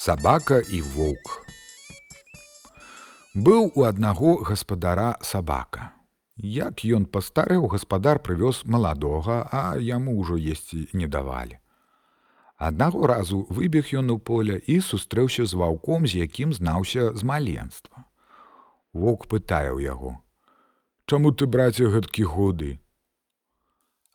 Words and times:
Сабака 0.00 0.62
і 0.72 0.78
воўк. 0.80 1.26
Быў 3.36 3.66
у 3.76 3.82
аднаго 3.84 4.30
гаспадара 4.48 5.18
сабака. 5.20 5.90
Як 6.40 6.80
ён 6.88 7.04
пастарэў, 7.04 7.66
гаспадар 7.74 8.16
прывёз 8.24 8.62
маладога, 8.64 9.36
а 9.52 9.76
яму 9.76 10.16
ўжо 10.16 10.40
есці 10.40 10.88
не 10.96 11.04
давалі. 11.04 11.60
Аднаго 12.56 13.12
разу 13.12 13.44
выбег 13.52 13.92
ён 13.92 14.16
у 14.16 14.18
поле 14.18 14.56
і 14.64 14.80
сустрэўся 14.80 15.44
з 15.44 15.52
ваўком, 15.52 16.08
з 16.08 16.24
якім 16.24 16.56
знаўся 16.56 17.12
з 17.12 17.20
маленства. 17.20 18.08
Вок 18.96 19.28
пытае 19.28 19.68
ў 19.68 19.84
яго: 19.84 20.16
«Чаму 21.12 21.36
ты 21.36 21.44
браце 21.44 21.92
гэткі 21.92 22.24
годы? 22.24 22.80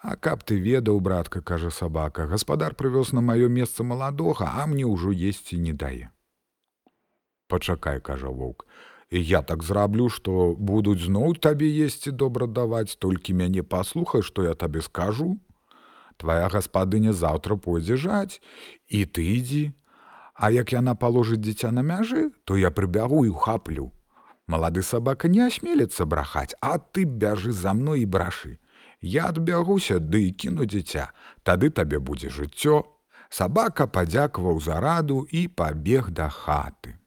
А 0.05 0.15
каб 0.15 0.43
ты 0.45 0.59
ведаў, 0.61 0.99
братка, 1.01 1.41
кажа 1.41 1.71
сабака, 1.73 2.27
гаспадар 2.29 2.75
прывёз 2.77 3.11
на 3.17 3.21
маё 3.25 3.47
месца 3.49 3.81
маладога, 3.83 4.51
а 4.53 4.65
мне 4.69 4.85
ўжо 4.85 5.09
есці 5.09 5.57
не 5.57 5.71
дае. 5.73 6.11
Пачакай, 7.49 7.97
кажа 8.01 8.29
воўк, 8.29 8.67
і 9.09 9.17
я 9.17 9.41
так 9.41 9.63
зраблю, 9.63 10.09
што 10.09 10.53
будуць 10.53 11.01
зноў 11.01 11.33
табе 11.41 11.65
есці 11.85 12.13
добра 12.13 12.45
даваць, 12.45 13.01
толькі 13.01 13.33
мяне 13.33 13.63
паслухай, 13.63 14.21
што 14.21 14.45
я 14.45 14.53
табе 14.53 14.83
скажу. 14.85 15.39
Твая 16.21 16.53
гаспадыня 16.53 17.13
заўтра 17.13 17.57
пойдзе 17.57 17.97
жаць, 17.97 18.41
і 18.85 19.05
ты 19.09 19.25
ідзі. 19.25 19.73
А 20.35 20.51
як 20.53 20.75
яна 20.77 20.93
паложыць 20.93 21.41
дзіця 21.41 21.71
на 21.71 21.81
мяжы, 21.81 22.29
то 22.45 22.61
я 22.61 22.69
прыбягу 22.69 23.25
і 23.25 23.33
ухаплю. 23.33 23.89
Малады 24.45 24.85
сабака 24.85 25.33
не 25.33 25.41
асмелецца 25.49 26.05
брахаць, 26.05 26.53
а 26.61 26.77
ты 26.77 27.09
бяжы 27.09 27.57
за 27.57 27.73
мной 27.73 28.05
і 28.05 28.05
брашы. 28.05 28.59
Я 29.05 29.27
адбягуся 29.29 29.99
ды 30.01 30.19
і 30.27 30.29
кіну 30.33 30.65
дзіця, 30.65 31.13
тады 31.45 31.69
табе 31.69 32.01
будзе 32.01 32.33
жыццё. 32.33 32.81
Сабака 33.29 33.85
падзякаваў 33.85 34.57
за 34.57 34.79
раду 34.81 35.17
і 35.29 35.45
пабег 35.45 36.09
да 36.09 36.25
хаты. 36.33 36.97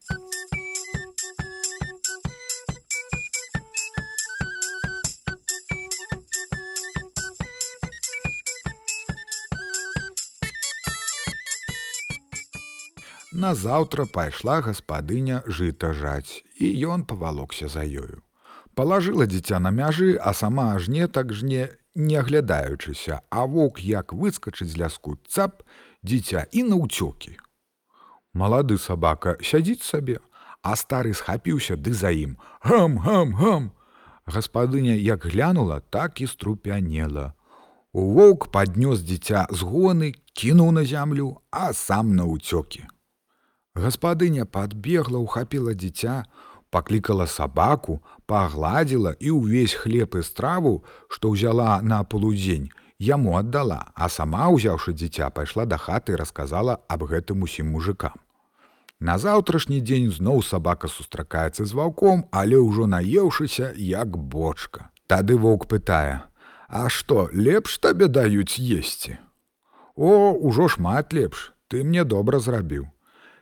Назаўтра 13.35 14.07
пайшла 14.07 14.61
гаспадыня 14.63 15.43
жыта 15.51 15.91
жаць, 15.99 16.47
і 16.63 16.71
ён 16.95 17.03
павалокся 17.03 17.67
за 17.67 17.83
ёю. 17.83 18.23
Палажыла 18.79 19.27
дзіця 19.27 19.59
на 19.59 19.75
мяжы, 19.75 20.15
а 20.15 20.31
сама 20.31 20.71
ажне 20.79 21.11
так 21.11 21.35
жне 21.35 21.67
не 21.99 22.17
аглядаючыся, 22.17 23.21
а 23.31 23.45
воўк 23.45 23.83
як 23.83 24.15
выскачыць 24.15 24.71
з 24.71 24.79
ляску 24.79 25.19
цап 25.29 25.63
дзіця 26.07 26.47
і 26.53 26.63
наўцёкі. 26.71 27.35
Малады 28.33 28.79
сабака 28.79 29.35
сядзіць 29.43 29.83
сабе, 29.83 30.23
а 30.63 30.77
стары 30.79 31.13
схапіўся 31.15 31.75
ды 31.77 31.93
за 31.93 32.15
ім 32.15 32.39
гам 32.63 32.99
гам 33.03 33.35
гам. 33.35 33.65
Гаспадыня 34.29 34.95
як 34.95 35.27
глянула, 35.27 35.81
так 35.81 36.21
і 36.21 36.27
струпянела. 36.27 37.33
Воўк 37.93 38.53
паднёс 38.53 39.01
дзіця 39.01 39.49
згоны, 39.51 40.13
кінуў 40.37 40.71
на 40.73 40.85
зямлю, 40.85 41.41
а 41.51 41.73
сам 41.73 42.15
на 42.15 42.29
ўцёкі. 42.29 42.85
Гаспадыня 43.75 44.45
падбегла, 44.45 45.19
ухапіла 45.19 45.73
дзіця, 45.75 46.29
паклікала 46.71 47.27
сабаку, 47.27 48.01
пагладзіла 48.27 49.15
і 49.21 49.31
ўвесь 49.41 49.75
хлеб 49.75 50.17
і 50.17 50.23
страву, 50.23 50.85
што 51.09 51.33
ўзяла 51.33 51.81
на 51.83 52.05
полудзень, 52.05 52.71
яму 52.99 53.37
аддала, 53.39 53.91
а 53.95 54.09
сама, 54.09 54.49
узяўшы 54.49 54.93
дзіця, 54.93 55.31
пайшла 55.31 55.65
да 55.65 55.79
хаты 55.79 56.13
і 56.13 56.21
расказала 56.21 56.79
аб 56.89 57.09
гэтым 57.09 57.43
усім 57.43 57.73
мужикам. 57.73 58.19
На 59.01 59.15
заўтрашні 59.19 59.79
дзень 59.81 60.11
зноў 60.11 60.43
сабака 60.43 60.89
сустракаецца 60.91 61.65
з 61.65 61.73
ваўком, 61.73 62.27
але 62.35 62.59
ўжо 62.59 62.91
наеўшыся 62.91 63.71
як 63.79 64.19
бочка. 64.19 64.91
Тады 65.07 65.39
воўк 65.39 65.71
пытае: 65.71 66.27
«А 66.69 66.89
што, 66.91 67.31
лепш 67.33 67.79
табе 67.79 68.09
даюць 68.09 68.59
есці. 68.59 69.19
О, 69.95 70.35
ужо 70.35 70.69
шмат 70.69 71.13
лепш, 71.13 71.55
ты 71.69 71.85
мне 71.85 72.05
добра 72.05 72.39
зрабіў. 72.39 72.91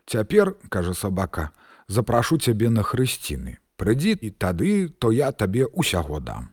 Цяпер, 0.06 0.54
кажа 0.68 0.94
сабака, 0.94 1.50
запрашу 1.88 2.38
цябе 2.38 2.70
на 2.70 2.82
хрысціны. 2.82 3.58
Прыдзі 3.76 4.16
і 4.20 4.30
тады, 4.30 4.88
то 4.88 5.12
я 5.12 5.32
табе 5.32 5.68
ўсяго 5.72 6.20
дам. 6.20 6.50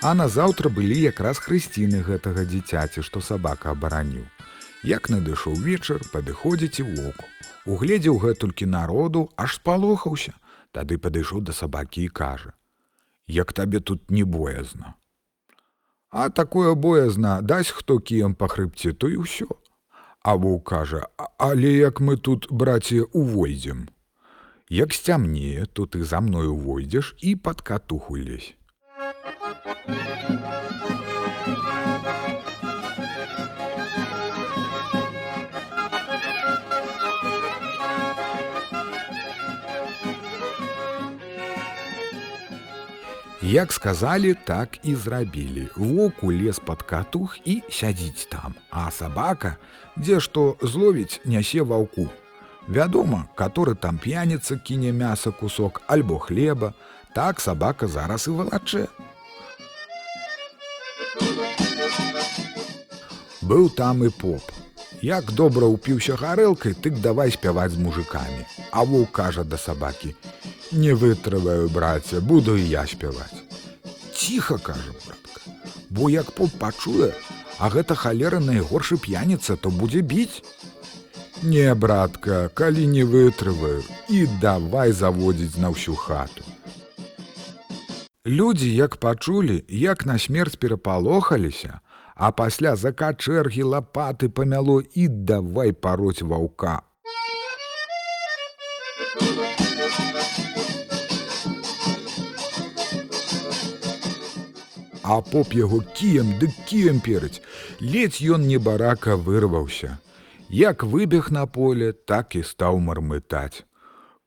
А 0.00 0.14
назаўтра 0.14 0.70
былі 0.70 0.94
якраз 0.94 1.40
хрысціны 1.42 2.04
гэтага 2.06 2.44
дзіцяці, 2.46 3.02
што 3.02 3.20
сабака 3.20 3.74
абараніў. 3.74 4.28
Як 4.86 5.10
надышоў 5.10 5.58
вечар, 5.58 5.98
падыходзіць 6.12 6.78
і 6.80 6.86
воку. 6.94 7.26
Угледзеў 7.66 8.20
гэтулькі 8.22 8.70
народу, 8.70 9.26
аж 9.36 9.58
спалохаўся, 9.58 10.32
тады 10.70 11.02
падышоў 11.02 11.42
да 11.42 11.52
сабакі 11.52 12.06
і 12.06 12.14
кажа: 12.14 12.54
як 13.28 13.52
табе 13.52 13.80
тут 13.80 14.10
не 14.10 14.24
боязна. 14.24 14.94
А 16.10 16.30
такое 16.30 16.74
боязна 16.74 17.40
дасць 17.42 17.70
хто 17.70 18.00
кіем 18.00 18.34
па 18.34 18.48
хрыбце, 18.48 18.92
то 18.96 19.08
і 19.12 19.28
ўсё. 19.28 19.48
Або 20.24 20.58
кажа, 20.60 21.08
але 21.38 21.68
як 21.76 22.00
мы 22.00 22.16
тут 22.16 22.48
браце 22.50 23.04
увойдзем. 23.12 23.88
Як 24.68 24.92
сцямнее, 24.92 25.66
то 25.66 25.86
ты 25.86 26.04
за 26.04 26.20
мною 26.20 26.56
войдзеш 26.56 27.14
і 27.18 27.36
пад 27.36 27.60
катуху 27.60 28.16
лезь. 28.16 28.54
Як 43.48 43.72
сказалі, 43.72 44.36
так 44.44 44.68
і 44.82 44.94
зрабілі. 44.94 45.68
Воку 45.76 46.32
лес 46.32 46.58
пад 46.58 46.82
катух 46.82 47.38
і 47.44 47.62
сядзіць 47.70 48.28
там, 48.30 48.54
а 48.70 48.90
сабака, 48.90 49.56
дзе 49.96 50.20
што 50.20 50.56
зловіць, 50.60 51.20
нясе 51.24 51.62
ваўку. 51.62 52.10
Вядома, 52.68 53.24
который 53.34 53.74
там 53.74 53.96
п'яніца 53.96 54.56
кіне 54.60 54.92
мяса 54.92 55.30
кусок 55.30 55.80
альбо 55.86 56.18
хлеба, 56.18 56.74
так 57.14 57.40
сабака 57.40 57.88
зараз 57.88 58.28
і 58.28 58.36
валачэ. 58.36 58.84
Быў 63.40 63.72
там 63.72 64.04
і 64.04 64.12
поп. 64.12 64.44
Як 65.00 65.32
добра 65.32 65.64
ўпіўся 65.72 66.20
гарэлкай, 66.20 66.76
тык 66.76 67.00
давай 67.00 67.32
спяваць 67.32 67.72
з 67.72 67.80
мужикамі. 67.80 68.44
А 68.70 68.84
воўк 68.84 69.08
кажа 69.16 69.44
да 69.44 69.56
сабакі: 69.56 70.12
Не 70.72 70.92
вытрываю, 70.92 71.68
браце, 71.68 72.20
буду 72.20 72.56
і 72.56 72.68
я 72.68 72.86
спяваць. 72.86 73.42
Ціха 74.14 74.58
кажа 74.58 74.92
братка, 75.06 75.40
Бо 75.90 76.10
як 76.10 76.30
поп 76.30 76.50
пачуе, 76.58 77.12
а 77.58 77.70
гэта 77.70 77.94
халера 77.94 78.40
найгоршы 78.40 78.98
п'яніца, 78.98 79.56
то 79.56 79.70
будзе 79.70 80.00
біць. 80.00 80.42
Не, 81.42 81.74
братка, 81.74 82.50
калі 82.54 82.86
не 82.86 83.04
вытрываю 83.04 83.82
і 84.10 84.26
давай 84.42 84.92
заводзіць 84.92 85.56
на 85.56 85.70
ўсю 85.70 85.94
хату. 85.94 86.44
Людзі, 88.26 88.74
як 88.74 88.96
пачулі, 88.96 89.64
як 89.68 90.04
на 90.06 90.18
смерць 90.18 90.56
перапалохаліся, 90.56 91.80
а 92.14 92.30
пасля 92.32 92.76
закачэргі 92.76 93.62
лапаты 93.62 94.28
памяло 94.28 94.82
і 94.82 95.08
давай 95.08 95.72
пароць 95.72 96.22
ваўка, 96.22 96.82
а 105.08 105.20
поп 105.24 105.54
яго 105.56 105.80
кіем 105.98 106.34
ды 106.40 106.50
кіем 106.68 107.00
перыць. 107.04 107.40
Ледзь 107.80 108.20
ён 108.36 108.44
небарака 108.48 109.16
вырваўся. 109.16 109.96
Як 110.48 110.84
выбег 110.84 111.30
на 111.30 111.46
поле, 111.46 111.92
так 111.92 112.36
і 112.36 112.42
стаў 112.44 112.80
мармытаць. 112.84 113.64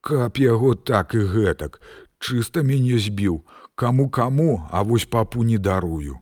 Каб 0.02 0.42
яго 0.42 0.74
так 0.74 1.14
і 1.14 1.26
гэтак, 1.34 1.78
чыста 2.18 2.66
мяне 2.66 2.98
збіў, 2.98 3.42
каму 3.76 4.10
каму, 4.10 4.68
а 4.72 4.82
вось 4.84 5.06
папу 5.06 5.44
не 5.44 5.58
дарую. 5.58 6.18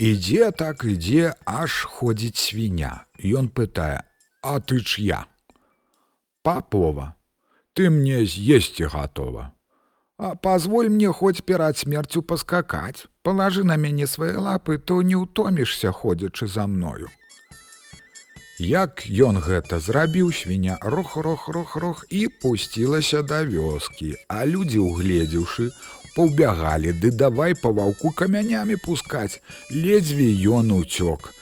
Ідзе 0.00 0.50
так 0.50 0.80
ідзе, 0.88 1.34
аж 1.44 1.84
ходзіць 1.84 2.40
свіня. 2.40 3.04
Ён 3.20 3.52
пытае: 3.52 4.08
«А 4.42 4.56
ты 4.56 4.80
ч'я? 4.80 5.26
Папова, 6.42 7.14
ты 7.76 7.90
мне 7.90 8.24
съесці 8.24 8.84
готова. 8.84 9.52
А 10.16 10.36
позволь 10.36 10.88
мне 10.88 11.12
хоть 11.12 11.44
перад 11.44 11.76
смерцю 11.76 12.22
поскакать. 12.22 13.08
Положи 13.22 13.62
на 13.62 13.76
мяне 13.76 14.06
свае 14.06 14.38
лапы, 14.38 14.78
то 14.78 15.02
не 15.02 15.20
ўтомішся, 15.20 15.92
ходзячы 15.92 16.46
за 16.46 16.66
мною. 16.66 17.12
Як 18.56 19.04
ён 19.04 19.36
гэта 19.44 19.80
зрабіў 19.80 20.32
свіня 20.32 20.78
рох-рох-рох-рох 20.80 22.06
і 22.08 22.28
пусцілася 22.28 23.20
да 23.22 23.44
вёскі, 23.44 24.16
а 24.28 24.48
людзі, 24.48 24.78
угледзеўшы, 24.80 25.72
паўбягалі, 26.20 26.92
ды 27.00 27.10
давай 27.16 27.54
па 27.56 27.70
ваўку 27.72 28.12
камянямі 28.12 28.76
пускаць, 28.84 29.40
ледзьве 29.72 30.28
ён 30.52 30.72
уцёк. 30.76 31.32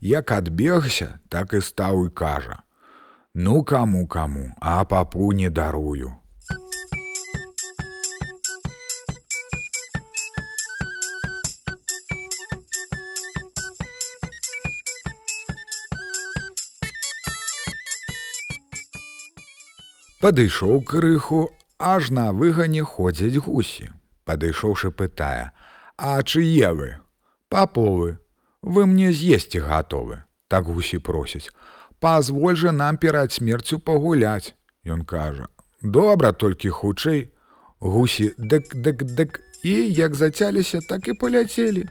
Як 0.00 0.32
адбегся, 0.32 1.18
так 1.28 1.54
і 1.54 1.60
стаў 1.60 2.06
і 2.06 2.10
кажа: 2.10 2.62
«Ну 3.34 3.62
каму 3.62 4.06
каму, 4.06 4.50
а 4.58 4.84
папу 4.84 5.32
не 5.32 5.50
дарую. 5.50 6.18
Падышоў 20.20 20.80
крыху, 20.82 21.48
аж 21.78 22.10
на 22.10 22.32
выгане 22.32 22.82
ходзяць 22.82 23.38
гусі. 23.38 23.90
Падышоўшы 24.26 24.90
пытае: 24.90 25.52
«А 25.96 26.22
чые 26.22 26.72
вы? 26.74 26.88
Паповы, 27.48 28.18
вы 28.62 28.86
мне 28.86 29.12
з'есці 29.12 29.62
гатовы, 29.62 30.24
так 30.48 30.64
гусі 30.66 30.98
просяць. 30.98 31.50
Пазволь 32.00 32.56
жа 32.56 32.72
нам 32.72 32.98
перад 32.98 33.32
смерцю 33.32 33.78
пагуляць. 33.78 34.54
Ён 34.84 35.04
кажа: 35.04 35.46
«Добра, 35.82 36.32
толькі 36.32 36.74
хутчэй, 36.74 37.30
гусі 37.78 38.34
дык-дык-дык 38.38 39.38
і 39.62 39.74
як 39.92 40.14
зацяліся, 40.14 40.80
так 40.88 41.08
і 41.08 41.14
паляцелі. 41.14 41.86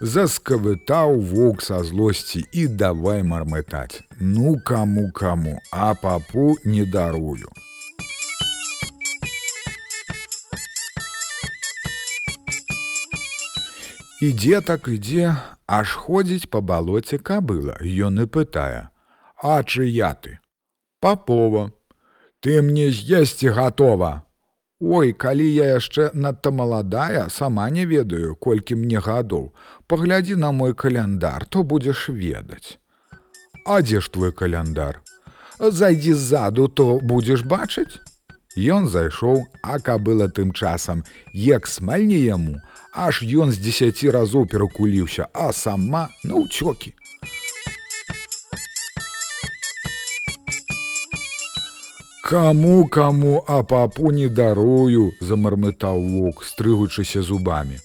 Заскавытаў 0.00 1.18
воўк 1.20 1.60
са 1.60 1.78
злосці 1.84 2.40
і 2.56 2.62
давай 2.82 3.20
мармытаць. 3.20 4.00
Ну 4.16 4.56
каму 4.64 5.10
каму, 5.12 5.58
а 5.70 5.92
папу 5.94 6.56
не 6.64 6.86
дарую. 6.88 7.52
Ідзе 14.24 14.64
так 14.64 14.88
ідзе, 14.88 15.36
аж 15.68 15.92
ходзіць 15.92 16.48
па 16.48 16.64
балоце 16.64 17.20
кабыла, 17.20 17.76
Ён 17.84 18.24
і 18.24 18.26
пытае: 18.26 18.88
«А 19.36 19.60
чыя 19.64 20.16
ты? 20.16 20.40
Папова, 21.00 21.72
ты 22.40 22.62
мне 22.62 22.88
з'есці 22.88 23.52
гатова. 23.52 24.24
Ой, 24.80 25.12
калі 25.12 25.44
я 25.44 25.76
яшчэ 25.76 26.08
надта 26.14 26.50
маладая, 26.50 27.28
сама 27.28 27.68
не 27.68 27.84
ведаю, 27.84 28.34
колькі 28.34 28.80
мне 28.80 28.96
гадоў, 28.96 29.52
паглядзі 29.86 30.36
на 30.40 30.52
мой 30.52 30.72
каляндар, 30.72 31.44
то 31.44 31.62
будзеш 31.62 32.08
ведаць. 32.08 32.78
А 33.66 33.82
дзе 33.82 34.00
ж 34.00 34.08
твой 34.08 34.32
каляндар? 34.32 35.02
Зайдзі 35.60 36.14
ззаду, 36.16 36.68
то 36.68 36.96
будзеш 37.02 37.44
бачыць? 37.44 38.00
Ён 38.56 38.88
зайшоў, 38.88 39.44
а 39.62 39.78
кабыла 39.84 40.32
тым 40.32 40.56
часам, 40.56 41.04
як 41.34 41.68
смальне 41.68 42.16
яму, 42.16 42.56
аж 42.96 43.20
ён 43.20 43.52
з 43.52 43.60
дзесяці 43.60 44.08
разоў 44.16 44.48
перакуліўся, 44.48 45.28
а 45.36 45.52
сама 45.52 46.08
на 46.24 46.40
ўцёкі. 46.40 46.96
Каму 52.22 52.86
каму, 52.88 53.44
а 53.46 53.62
папу 53.62 54.10
не 54.10 54.28
дарую, 54.28 55.12
замармытаў 55.20 56.02
вок, 56.04 56.44
стрыгучыся 56.44 57.22
зубамі. 57.22 57.80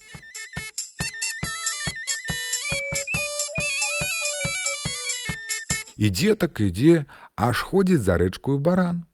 Ідзе 5.96 6.36
так 6.36 6.60
ідзе, 6.60 7.06
аж 7.36 7.64
ходзіць 7.64 8.04
за 8.04 8.20
рэчкую 8.20 8.60
баран. 8.60 9.06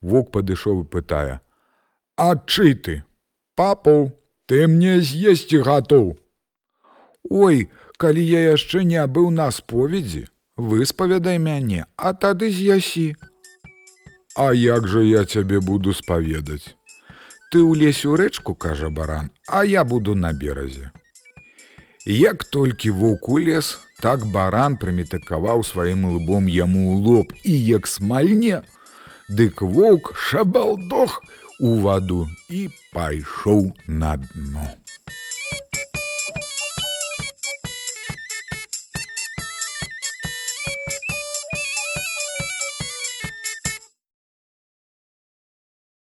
Вок 0.00 0.32
падышоў 0.32 0.82
і 0.82 0.88
пытае: 0.88 1.40
«А 2.16 2.40
чый 2.46 2.74
ты? 2.74 3.04
Папаў, 3.54 4.16
ты 4.48 4.66
мне 4.66 5.00
з'есці 5.04 5.60
гатоў. 5.60 6.16
Ой, 7.28 7.68
калі 8.00 8.24
я 8.24 8.40
яшчэ 8.56 8.82
не 8.88 9.04
быў 9.06 9.28
на 9.30 9.50
споведзі, 9.52 10.26
выспавядай 10.56 11.36
мяне, 11.38 11.84
а 11.96 12.14
тады 12.16 12.48
з'ясі. 12.48 13.14
А 14.40 14.54
як 14.54 14.86
жа 14.88 15.00
я 15.04 15.26
цябе 15.28 15.58
буду 15.60 15.92
спаведаць? 15.92 16.72
Ты 17.52 17.60
ўлезь 17.60 18.06
у 18.08 18.16
рэчку, 18.16 18.54
кажа 18.54 18.88
баран, 18.88 19.28
а 19.46 19.66
я 19.68 19.84
буду 19.84 20.14
на 20.14 20.32
беразе. 20.32 20.92
Як 22.06 22.44
толькі 22.44 22.96
воўку 22.96 23.36
лес, 23.36 23.76
так 24.00 24.24
баран 24.24 24.78
прымітыкаваў 24.80 25.60
сваім 25.60 26.08
лбом 26.16 26.48
яму 26.48 26.86
ў 26.88 26.96
лоб 27.04 27.36
і 27.44 27.52
як 27.52 27.84
смальне, 27.84 28.62
Дык 29.28 29.60
воўк 29.60 30.16
шабалдох 30.16 31.20
у 31.60 31.76
ваду 31.84 32.24
і 32.48 32.66
пайшоў 32.96 33.76
на 33.86 34.16
дно. 34.16 34.79